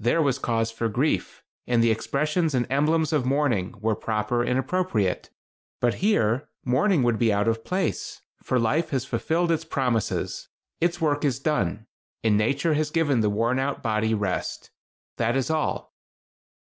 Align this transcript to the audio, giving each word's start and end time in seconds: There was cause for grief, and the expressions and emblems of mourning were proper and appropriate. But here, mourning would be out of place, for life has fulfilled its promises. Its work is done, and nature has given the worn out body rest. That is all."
There 0.00 0.20
was 0.20 0.40
cause 0.40 0.72
for 0.72 0.88
grief, 0.88 1.44
and 1.64 1.80
the 1.80 1.92
expressions 1.92 2.54
and 2.56 2.66
emblems 2.68 3.12
of 3.12 3.24
mourning 3.24 3.76
were 3.80 3.94
proper 3.94 4.42
and 4.42 4.58
appropriate. 4.58 5.30
But 5.80 5.94
here, 6.02 6.48
mourning 6.64 7.04
would 7.04 7.20
be 7.20 7.32
out 7.32 7.46
of 7.46 7.62
place, 7.62 8.20
for 8.42 8.58
life 8.58 8.90
has 8.90 9.04
fulfilled 9.04 9.52
its 9.52 9.64
promises. 9.64 10.48
Its 10.80 11.00
work 11.00 11.24
is 11.24 11.38
done, 11.38 11.86
and 12.24 12.36
nature 12.36 12.74
has 12.74 12.90
given 12.90 13.20
the 13.20 13.30
worn 13.30 13.60
out 13.60 13.80
body 13.80 14.12
rest. 14.12 14.72
That 15.18 15.36
is 15.36 15.50
all." 15.50 15.94